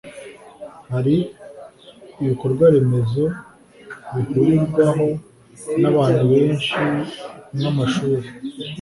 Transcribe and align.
hari 0.91 1.15
ibikorwaremezo 2.21 3.23
bihurirwaho 4.13 5.07
nabantu 5.81 6.23
benshi 6.31 6.75
nkamashuri 7.57 8.25